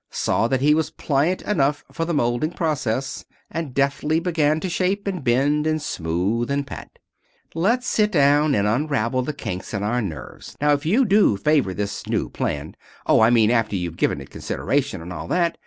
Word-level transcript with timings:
saw 0.09 0.47
that 0.47 0.61
he 0.61 0.73
was 0.73 0.89
pliant 0.89 1.43
enough 1.43 1.83
for 1.91 2.05
the 2.05 2.13
molding 2.15 2.49
process, 2.49 3.23
and 3.51 3.75
deftly 3.75 4.19
began 4.19 4.59
to 4.59 4.67
shape, 4.67 5.05
and 5.05 5.23
bend, 5.23 5.67
and 5.67 5.79
smooth 5.79 6.49
and 6.49 6.65
pat. 6.65 6.97
"Let's 7.53 7.85
sit 7.85 8.11
down, 8.11 8.55
and 8.55 8.67
unravel 8.67 9.21
the 9.21 9.31
kinks 9.31 9.75
in 9.75 9.83
our 9.83 10.01
nerves. 10.01 10.57
Now, 10.59 10.71
if 10.73 10.87
you 10.87 11.05
do 11.05 11.37
favor 11.37 11.75
this 11.75 12.07
new 12.07 12.29
plan 12.29 12.75
oh, 13.05 13.21
I 13.21 13.29
mean 13.29 13.51
after 13.51 13.75
you've 13.75 13.95
given 13.97 14.19
it 14.21 14.31
consideration, 14.31 15.03
and 15.03 15.13
all 15.13 15.27
that! 15.27 15.55